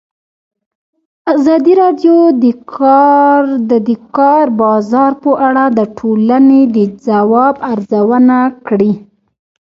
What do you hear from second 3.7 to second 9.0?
د د کار بازار په اړه د ټولنې د ځواب ارزونه کړې.